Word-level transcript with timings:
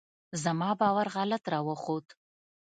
زما 0.43 0.69
باور 0.79 1.07
غلط 1.15 1.43
راوخوت. 1.53 2.07